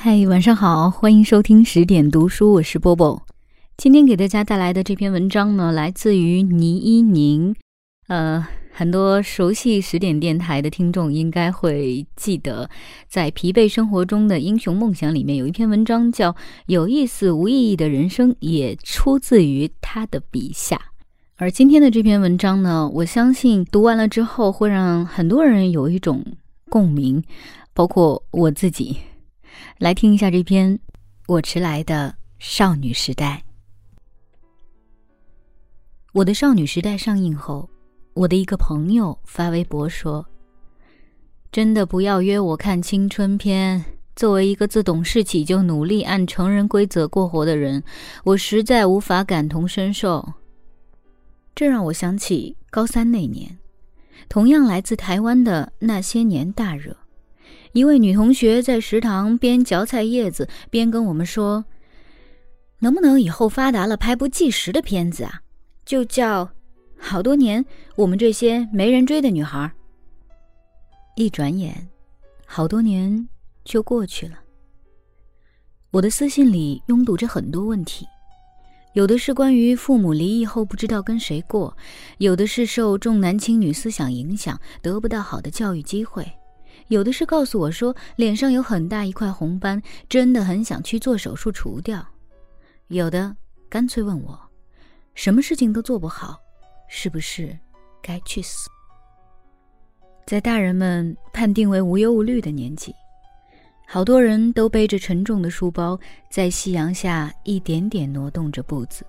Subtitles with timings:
[0.00, 3.20] 嗨，晚上好，欢迎收听十点读书，我是波波。
[3.76, 7.52] 今天给大家带来的这篇文章呢，来自于倪一宁。
[8.06, 12.70] 呃，很多熟悉十点电台的听众应该会记得，
[13.08, 16.30] 在《疲惫生活中的英雄梦想》里面有一篇文章叫
[16.66, 20.80] 《有意思无意义的人生》，也出自于他的笔下。
[21.38, 26.24] 而今天的这篇文章呢，我相信读完了之后会让很多人有一种
[26.70, 27.20] 共鸣，
[27.74, 28.96] 包括我自己。
[29.78, 30.78] 来听一下这篇
[31.26, 33.42] 我迟来的少女时代。
[36.12, 37.68] 我的少女时代上映后，
[38.14, 40.26] 我的一个朋友发微博说
[41.52, 43.84] ：“真的不要约我看青春片。
[44.16, 47.84] 作为一个自懂事起就努力按成人规则过活的人，
[48.24, 50.32] 我实在无法感同身受。”
[51.54, 53.58] 这让我想起高三那年，
[54.28, 56.96] 同样来自台湾的那些年大热。
[57.72, 61.64] 一位女同学在食堂边嚼菜叶子边跟我们说
[62.80, 65.42] ：“能不能以后发达了拍部纪实的片子啊？
[65.84, 66.44] 就叫
[66.98, 67.64] 《好多年
[67.96, 69.58] 我们这些没人追的女孩》。”
[71.16, 71.88] 一转眼，
[72.46, 73.28] 好多年
[73.64, 74.38] 就过去了。
[75.90, 78.06] 我的私信里拥堵着很多问题，
[78.92, 81.76] 有的是关于父母离异后不知道跟谁过，
[82.18, 86.30] 有的是受重男轻女思想影响得不到好的教育机会。
[86.86, 92.00] 有的是告诉我说脸上有很大一块红斑，真的很想去做手术除掉；
[92.86, 93.36] 有的
[93.68, 94.38] 干脆问我，
[95.14, 96.38] 什么事情都做不好，
[96.88, 97.58] 是不是
[98.00, 98.70] 该去死？
[100.24, 102.94] 在大人们判定为无忧无虑的年纪，
[103.86, 105.98] 好多人都背着沉重的书包，
[106.30, 109.04] 在夕阳下一点点挪动着步子，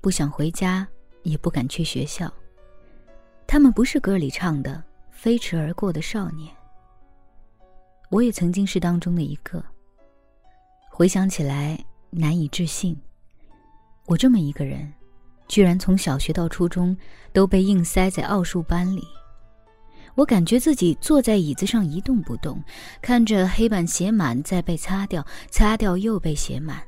[0.00, 0.86] 不想回家，
[1.22, 2.32] 也不敢去学校。
[3.46, 6.50] 他们不是歌里唱的飞驰而过的少年。
[8.14, 9.60] 我也曾经是当中的一个。
[10.88, 11.76] 回想起来
[12.10, 12.96] 难以置信，
[14.06, 14.92] 我这么一个人，
[15.48, 16.96] 居然从小学到初中
[17.32, 19.02] 都被硬塞在奥数班里。
[20.14, 22.62] 我感觉自己坐在椅子上一动不动，
[23.02, 26.84] 看着黑板写满再被擦掉，擦掉又被写满，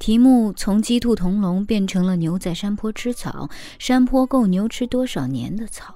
[0.00, 3.48] 题目从鸡兔同笼变成了牛在山坡吃草，
[3.78, 5.94] 山坡够牛吃多少年的草。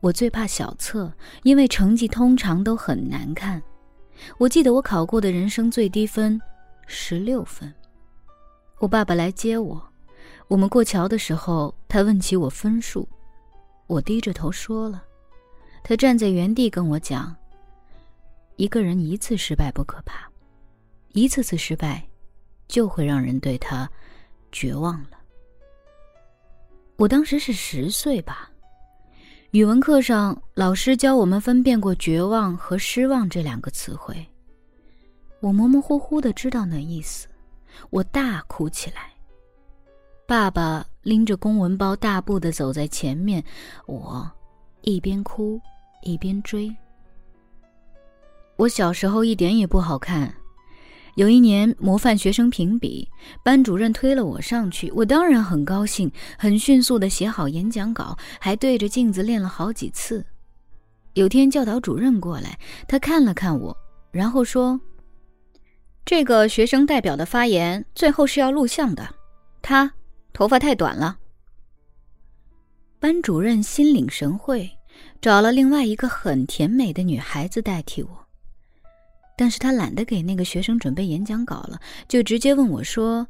[0.00, 3.60] 我最怕小测，因为成绩通常都很难看。
[4.38, 6.40] 我记得我考过的人生最低分，
[6.86, 7.72] 十六分。
[8.78, 9.82] 我爸爸来接我，
[10.46, 13.08] 我们过桥的时候，他问起我分数，
[13.88, 15.02] 我低着头说了。
[15.82, 17.34] 他站在原地跟我讲
[18.56, 20.30] ：“一个人一次失败不可怕，
[21.12, 22.06] 一次次失败，
[22.68, 23.90] 就会让人对他
[24.52, 25.18] 绝望了。”
[26.96, 28.50] 我当时是十岁吧。
[29.52, 34.14] 语文课上，老师教我们分辨过“绝望”和“失望”这两个词汇。
[35.40, 37.26] 我模模糊糊的知道那意思，
[37.88, 39.10] 我大哭起来。
[40.26, 43.42] 爸爸拎着公文包大步的走在前面，
[43.86, 44.30] 我
[44.82, 45.58] 一边哭
[46.02, 46.70] 一边追。
[48.56, 50.30] 我小时候一点也不好看。
[51.18, 53.08] 有一年模范学生评比，
[53.42, 56.08] 班主任推了我上去，我当然很高兴，
[56.38, 60.24] 很迅速地写好演讲稿，还对着镜子练了好几次。
[61.14, 63.76] 有天教导主任过来，他看了看我，
[64.12, 64.80] 然后说
[66.06, 69.12] ：“这个学生代表的发言最后是要录像的，
[69.60, 69.92] 他
[70.32, 71.18] 头发太短了。”
[73.00, 74.70] 班主任心领神会，
[75.20, 78.27] 找了另外一个很甜美的女孩子代替我。
[79.38, 83.24] 但是他懒得给那个学生准备演讲稿了，就直接问我说：“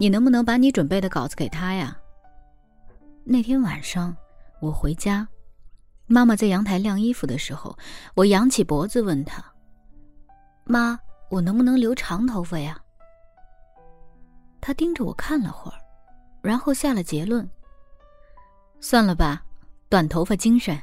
[0.00, 1.96] 你能不能把你准备的稿子给他呀？”
[3.22, 4.16] 那天晚上
[4.60, 5.28] 我回家，
[6.08, 7.78] 妈妈在阳台晾衣服的时候，
[8.14, 9.44] 我仰起脖子问他
[10.66, 10.98] ：“妈，
[11.30, 12.76] 我能不能留长头发呀？”
[14.60, 15.78] 他盯着我看了会儿，
[16.42, 17.48] 然后下了结论
[18.82, 19.44] ：“算了吧，
[19.88, 20.76] 短头发精神。”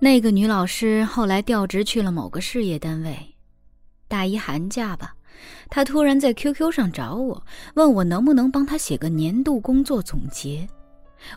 [0.00, 3.34] 那个女老师后来调职去了某个事业单位，
[4.06, 5.16] 大一寒假吧，
[5.68, 10.68] 她突然在 QQ 上找我，问我能不能帮她写个年度工作总结。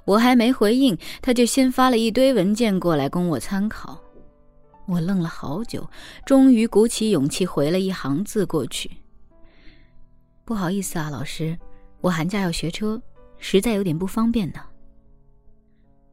[0.05, 3.99] 我还没回应，她就先发了一堆文件过来供我参考。
[4.85, 5.89] 我愣了好久，
[6.23, 8.91] 终于鼓起勇气回了一行字过去
[10.45, 11.57] ：“不好意思啊，老师，
[11.99, 13.01] 我寒假要学车，
[13.39, 14.61] 实在有点不方便呢。”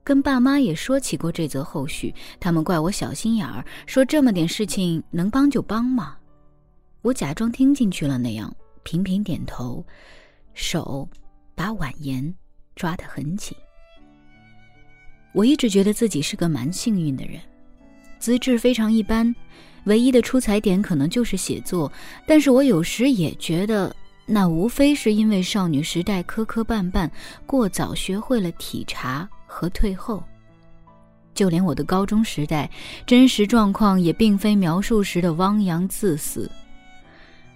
[0.09, 6.17] 跟爸妈也说起过这则后续，他们怪我小心眼儿，说这么点事情能帮就帮嘛。
[7.03, 8.51] 我假装听进去了那样，
[8.85, 9.85] 频频点头，
[10.55, 11.07] 手
[11.55, 12.35] 把碗沿
[12.75, 13.55] 抓得很紧。
[15.35, 17.39] 我一直觉得自己是个蛮幸运的人，
[18.19, 19.37] 资质非常一般，
[19.85, 21.93] 唯一的出彩点可能就是写作。
[22.27, 23.95] 但是我有时也觉得，
[24.25, 27.11] 那无非是因为少女时代磕磕绊绊，
[27.45, 30.23] 过早学会了体察和退后。
[31.35, 32.71] 就连我的高中时代，
[33.07, 36.51] 真实状况也并非描述时的汪洋自肆。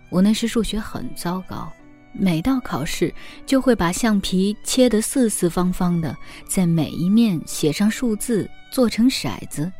[0.09, 1.73] 我那时数学很糟糕，
[2.13, 3.13] 每到考试
[3.45, 6.17] 就会把橡皮切得四四方方的，
[6.47, 9.73] 在每一面写上数字，做成骰子。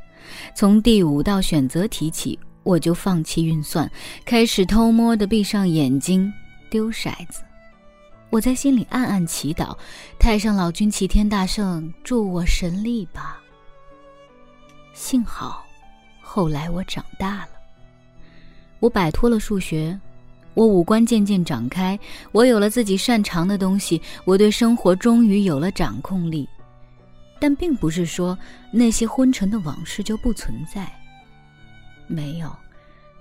[0.55, 3.89] 从第五道选择题起，我就放弃运算，
[4.25, 6.33] 开始偷摸的闭上眼睛
[6.71, 7.43] 丢骰子。
[8.33, 9.77] 我在心里暗暗祈祷：
[10.19, 13.39] 太上老君齐天大圣，助我神力吧。
[14.95, 15.63] 幸好，
[16.23, 17.49] 后来我长大了，
[18.81, 20.01] 我摆脱了数学，
[20.55, 21.99] 我五官渐渐长开，
[22.33, 26.49] 我有了自己擅长的东西，我对生活终于有了掌控力。
[27.39, 28.39] 但并不是说
[28.71, 30.91] 那些昏沉的往事就不存在。
[32.07, 32.51] 没有，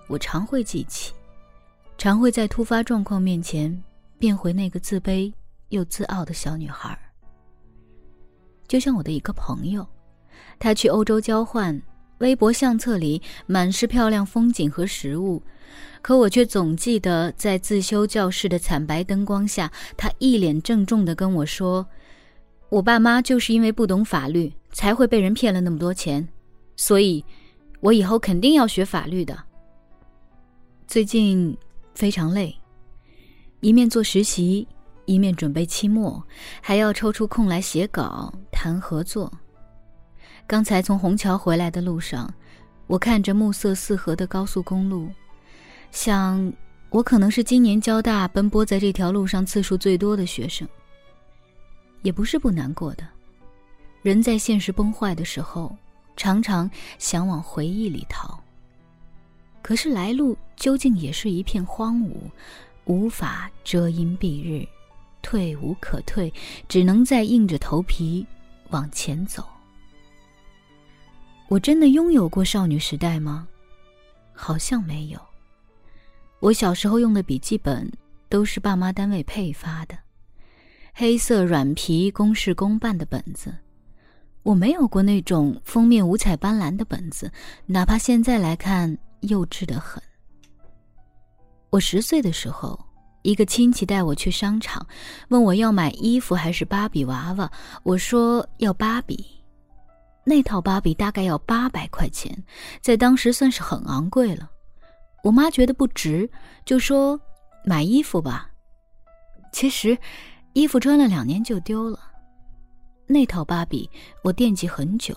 [0.07, 1.11] 我常会记起，
[1.97, 3.83] 常会在突发状况面前
[4.21, 5.33] 变回那个自卑
[5.69, 6.95] 又自傲的小女孩。
[8.67, 9.83] 就像我的一个朋友。
[10.59, 11.81] 他去欧洲交换，
[12.19, 15.41] 微博相册里满是漂亮风景和食物，
[16.03, 21.83] 可我却总记得在自修教室的惨白灯光下，他一脸郑重地跟我说
[22.69, 26.27] ：“我爸妈就是因为不懂法律，才会被人骗了那么多钱，
[26.75, 27.25] 所以，
[27.79, 29.35] 我以后肯定要学法律的。”
[30.85, 31.57] 最近
[31.95, 32.55] 非常累，
[33.61, 34.67] 一面做实习，
[35.05, 36.21] 一面准备期末，
[36.61, 39.31] 还要抽出空来写稿、谈合作。
[40.47, 42.31] 刚才从虹桥回来的路上，
[42.87, 45.09] 我看着暮色四合的高速公路，
[45.91, 46.51] 想，
[46.89, 50.67] 我可能是今年交大奔波在这条路上次数最多的学生。
[52.01, 53.07] 也不是不难过的，
[54.01, 55.77] 人在现实崩坏的时候，
[56.17, 58.39] 常常想往回忆里逃。
[59.61, 62.15] 可是来路究竟也是一片荒芜，
[62.91, 64.67] 无法遮阴蔽日，
[65.21, 66.31] 退无可退，
[66.67, 68.27] 只能再硬着头皮
[68.71, 69.47] 往前走。
[71.47, 73.47] 我真的拥有过少女时代吗？
[74.33, 75.17] 好像没有。
[76.41, 77.89] 我小时候用的笔记本
[78.27, 79.97] 都是爸妈单位配发的，
[80.93, 83.55] 黑色软皮、公事公办的本子。
[84.43, 87.31] 我没有过那种封面五彩斑斓的本子，
[87.67, 90.03] 哪怕现在来看，幼稚的很。
[91.71, 92.77] 我十岁的时候，
[93.21, 94.85] 一个亲戚带我去商场，
[95.29, 97.49] 问我要买衣服还是芭比娃娃，
[97.83, 99.25] 我说要芭比。
[100.25, 102.43] 那套芭比大概要八百块钱，
[102.81, 104.51] 在当时算是很昂贵了。
[105.23, 106.29] 我妈觉得不值，
[106.65, 107.17] 就说
[107.63, 108.51] 买衣服吧。
[109.53, 109.97] 其实，
[110.51, 111.97] 衣服穿了两年就丢了。
[113.07, 113.89] 那套芭比
[114.25, 115.15] 我惦记很久，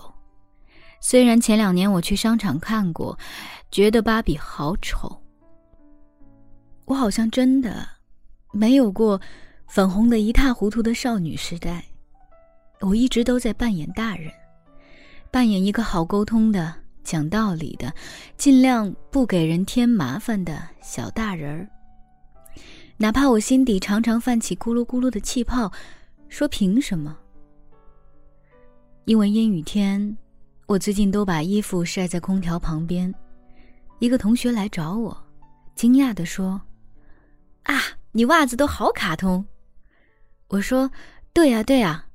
[1.01, 3.19] 虽然前两年我去商场看过，
[3.71, 5.21] 觉得芭比好丑。
[6.85, 7.87] 我好像真的
[8.53, 9.19] 没有过
[9.67, 11.83] 粉红的一塌糊涂的少女时代，
[12.81, 14.31] 我一直都在扮演大人。
[15.31, 16.73] 扮演一个好沟通的、
[17.03, 17.93] 讲道理的、
[18.37, 21.67] 尽量不给人添麻烦的小大人儿。
[22.97, 25.69] 哪怕我心底常常泛起咕噜咕噜的气泡，
[26.29, 27.17] 说凭什么？
[29.03, 30.17] 因为阴雨天，
[30.67, 33.13] 我最近都把衣服晒在空调旁边。
[33.99, 35.17] 一个同学来找我，
[35.75, 36.61] 惊讶地说
[37.65, 37.81] ：“啊，
[38.13, 39.45] 你袜子都好卡通。”
[40.49, 40.89] 我说
[41.33, 42.05] ：“对呀，对呀。”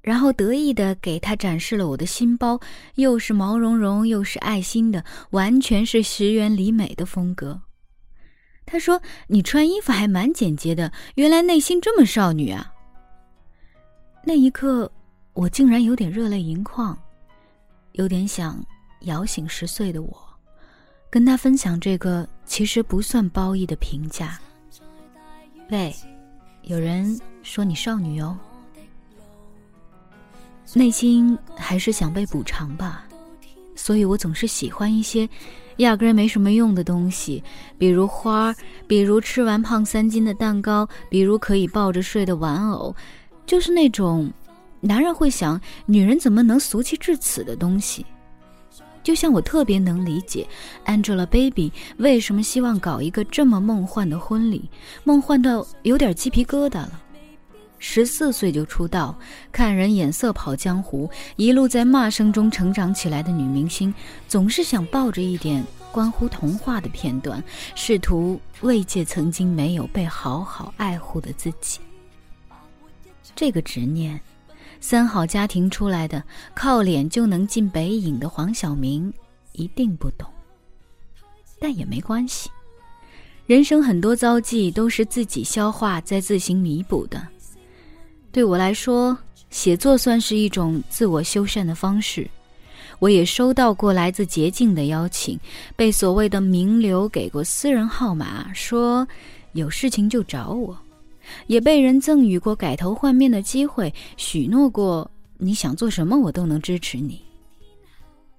[0.00, 2.58] 然后得意的给他展示了我的新包，
[2.94, 7.60] 又是毛茸茸又是爱心的，完全是石原里美的风格。
[8.64, 12.72] 他说：“你穿衣服还蛮简洁的，原来内心这么少女啊！”
[14.24, 14.90] 那一刻，
[15.34, 16.96] 我竟然有点热泪盈眶，
[17.92, 18.64] 有点想
[19.00, 20.16] 摇醒十岁的我，
[21.10, 24.38] 跟他分享这个其实不算褒义的评价。
[25.70, 25.94] 喂，
[26.62, 28.38] 有人说你少女哦。
[30.74, 33.04] 内心还是想被补偿吧，
[33.74, 35.28] 所以我总是喜欢一些
[35.78, 37.42] 压根没什么用的东西，
[37.78, 38.54] 比如花，
[38.86, 42.94] 比如吃完胖三斤的蛋糕，比如可以抱着睡的玩偶，
[43.46, 44.30] 就是那种
[44.80, 48.04] 男人会想女人怎么能俗气至此的东西。
[49.08, 50.46] 就像我特别能理解
[50.84, 54.68] Angelababy 为什么希望搞一个这么梦幻的婚礼，
[55.02, 57.00] 梦幻到有点鸡皮疙瘩了。
[57.78, 59.18] 十四岁就出道，
[59.50, 63.94] 看人眼色跑江湖，一路在骂声中成长起来的女明星，
[64.28, 67.42] 总是想抱着一点关乎童话的片段，
[67.74, 71.78] 试图慰藉曾经没有被好好爱护的自己。
[73.34, 74.20] 这个执念，
[74.80, 76.22] 三好家庭出来的，
[76.54, 79.12] 靠脸就能进北影的黄晓明，
[79.52, 80.28] 一定不懂，
[81.60, 82.50] 但也没关系。
[83.46, 87.26] 人生很多遭际都是自己消化再自行弥补的。
[88.30, 89.16] 对我来说，
[89.50, 92.28] 写作算是一种自我修缮的方式。
[92.98, 95.38] 我也收到过来自捷径的邀请，
[95.76, 99.06] 被所谓的名流给过私人号码，说
[99.52, 100.76] 有事情就找我；
[101.46, 107.22] 也被人赠予过改头换面的机会，许诺过你想做什么我都能支持你。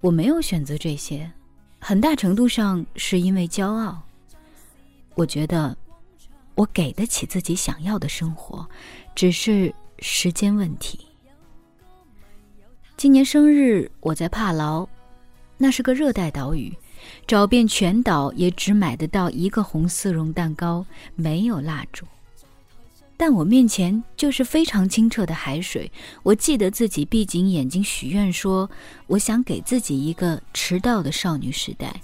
[0.02, 1.30] 我没有选择这些，
[1.80, 4.02] 很大程度上是因为骄傲。
[5.16, 5.76] 我觉得
[6.56, 8.68] 我给得起自己想要的生活，
[9.14, 11.00] 只是时间问题。
[12.96, 14.88] 今年生日我在帕劳，
[15.58, 16.74] 那是个热带岛屿，
[17.28, 22.06] 找遍全岛也只买得到一个红丝绒蛋糕，没有蜡烛。
[23.22, 25.92] 但我面前就是非常清澈的海水。
[26.24, 28.72] 我记得自己闭紧眼睛许愿说
[29.08, 32.02] ：“我想给自己一个迟到的少女时代。”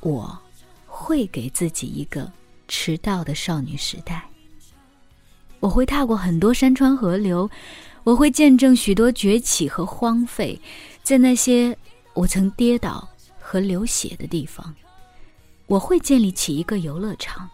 [0.00, 0.38] 我
[0.86, 2.30] 会给自己一个
[2.68, 4.22] 迟到的少女时代。
[5.60, 7.50] 我会踏过很多山川河流，
[8.02, 10.60] 我会见证许多崛起和荒废，
[11.02, 11.74] 在那些
[12.12, 13.08] 我曾跌倒
[13.40, 14.74] 和流血的地方，
[15.64, 17.48] 我会建立起一个游乐场。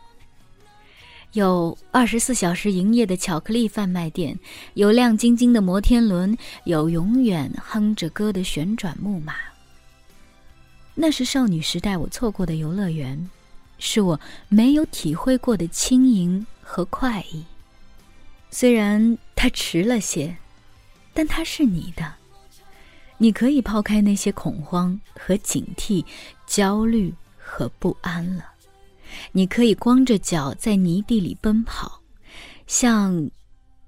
[1.33, 4.37] 有二十四小时营业的巧克力贩卖店，
[4.75, 9.35] 有亮晶晶的摩天轮，有永远哼着歌的旋转木马。
[10.97, 13.31] 那是少女时代我错过的游乐园，
[13.79, 17.45] 是我没有体会过的轻盈和快意。
[18.51, 20.37] 虽然它迟了些，
[21.15, 22.15] 但它是你的。
[23.19, 26.05] 你可以抛开那些恐慌和警惕、
[26.47, 28.50] 焦虑和不安了。
[29.33, 32.02] 你可以光着脚在泥地里奔跑，
[32.67, 33.31] 像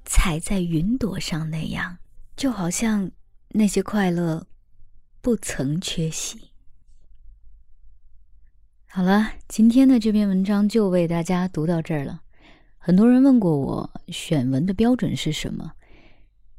[0.04, 1.98] 踩在云朵上那样，
[2.36, 3.10] 就好像
[3.50, 4.46] 那些快乐
[5.20, 6.50] 不曾缺席。
[8.86, 12.20] 好了，今天的这篇文章就为大家读到这儿了。
[12.76, 15.72] 很多人问过我选文的标准是什么，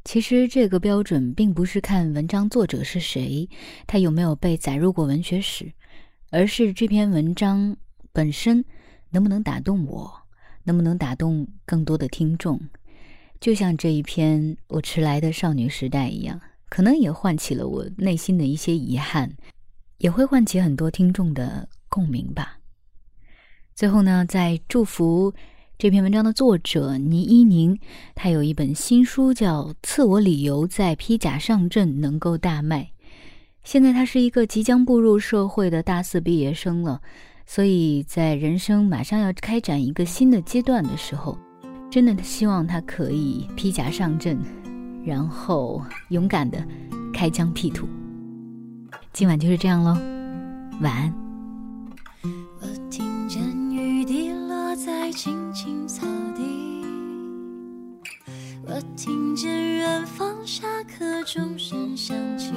[0.03, 3.47] 其实这个标准并不是看文章作者是谁，
[3.85, 5.71] 他有没有被载入过文学史，
[6.31, 7.77] 而是这篇文章。
[8.13, 8.63] 本身
[9.09, 10.13] 能不能打动我，
[10.63, 12.59] 能不能打动更多的听众？
[13.41, 16.39] 就像这一篇我迟来的少女时代一样，
[16.69, 19.33] 可能也唤起了我内心的一些遗憾，
[19.97, 22.59] 也会唤起很多听众的共鸣吧。
[23.73, 25.33] 最后呢，在祝福
[25.79, 27.77] 这篇文章的作者倪一宁，
[28.13, 32.91] 他有一本新书叫《赐我理由在披甲上阵》，能够大卖。
[33.63, 37.01] 现在他是一个即将步入社会的大四毕业生了。
[37.45, 41.37] 所以在人生马上要开展一个新的阶段的时候，
[41.91, 44.39] 真的希望他可以披甲上阵，
[45.05, 46.65] 然后勇敢的
[47.13, 47.87] 开疆辟土。
[49.11, 49.93] 今晚就是这样喽，
[50.81, 51.13] 晚安。
[52.59, 56.41] 我听见雨滴落在青青草地，
[58.65, 62.53] 我听见远方下课钟声响起，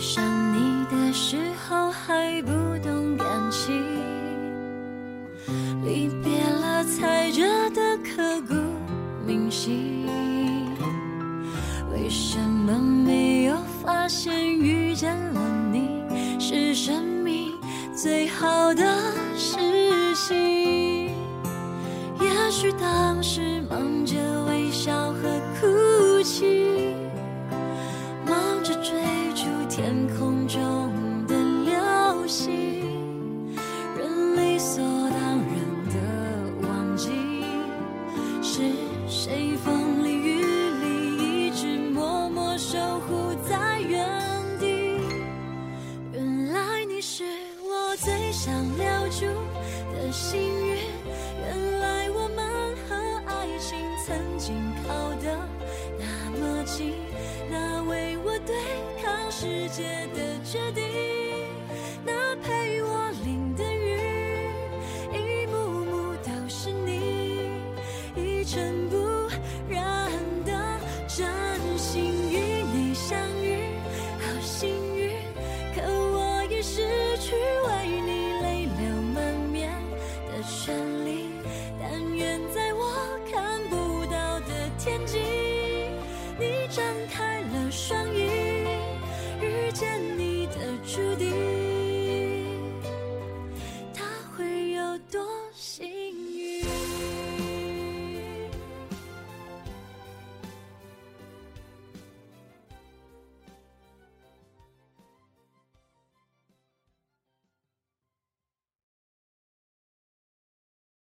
[0.00, 0.29] 上
[54.86, 55.36] 靠得
[55.98, 56.94] 那么近，
[57.50, 58.54] 那为我对
[59.02, 60.84] 抗世界的决定，
[62.04, 64.50] 那陪我淋的雨，
[65.12, 67.50] 一幕幕都是你，
[68.16, 68.79] 一尘。
[84.82, 85.18] 天际
[86.38, 86.82] 你张
[87.12, 88.22] 开了双翼
[89.42, 90.54] 遇见你的
[90.86, 91.59] 注定。